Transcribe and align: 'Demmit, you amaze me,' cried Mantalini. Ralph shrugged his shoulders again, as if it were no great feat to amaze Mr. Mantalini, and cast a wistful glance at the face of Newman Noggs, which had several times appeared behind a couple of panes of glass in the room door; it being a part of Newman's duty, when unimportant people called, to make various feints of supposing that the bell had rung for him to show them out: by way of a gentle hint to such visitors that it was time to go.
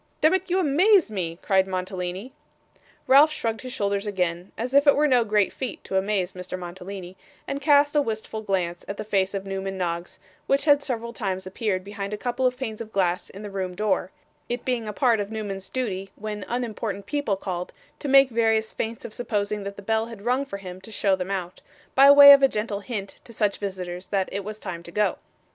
'Demmit, 0.21 0.49
you 0.49 0.57
amaze 0.57 1.11
me,' 1.11 1.37
cried 1.43 1.67
Mantalini. 1.67 2.33
Ralph 3.05 3.31
shrugged 3.31 3.61
his 3.61 3.71
shoulders 3.71 4.07
again, 4.07 4.51
as 4.57 4.73
if 4.73 4.87
it 4.87 4.95
were 4.95 5.05
no 5.07 5.23
great 5.23 5.53
feat 5.53 5.83
to 5.83 5.95
amaze 5.95 6.33
Mr. 6.33 6.57
Mantalini, 6.57 7.15
and 7.47 7.61
cast 7.61 7.95
a 7.95 8.01
wistful 8.01 8.41
glance 8.41 8.83
at 8.87 8.97
the 8.97 9.03
face 9.03 9.35
of 9.35 9.45
Newman 9.45 9.77
Noggs, 9.77 10.17
which 10.47 10.65
had 10.65 10.81
several 10.81 11.13
times 11.13 11.45
appeared 11.45 11.83
behind 11.83 12.15
a 12.15 12.17
couple 12.17 12.47
of 12.47 12.57
panes 12.57 12.81
of 12.81 12.91
glass 12.91 13.29
in 13.29 13.43
the 13.43 13.49
room 13.51 13.75
door; 13.75 14.09
it 14.49 14.65
being 14.65 14.87
a 14.87 14.91
part 14.93 15.19
of 15.19 15.29
Newman's 15.29 15.69
duty, 15.69 16.09
when 16.15 16.43
unimportant 16.47 17.05
people 17.05 17.35
called, 17.37 17.71
to 17.99 18.07
make 18.07 18.31
various 18.31 18.73
feints 18.73 19.05
of 19.05 19.13
supposing 19.13 19.61
that 19.65 19.75
the 19.75 19.83
bell 19.83 20.07
had 20.07 20.23
rung 20.25 20.45
for 20.47 20.57
him 20.57 20.81
to 20.81 20.89
show 20.89 21.15
them 21.15 21.29
out: 21.29 21.61
by 21.93 22.09
way 22.09 22.31
of 22.33 22.41
a 22.41 22.47
gentle 22.47 22.79
hint 22.79 23.19
to 23.23 23.31
such 23.31 23.57
visitors 23.59 24.07
that 24.07 24.29
it 24.31 24.43
was 24.43 24.57
time 24.57 24.81
to 24.81 24.91
go. 24.91 25.17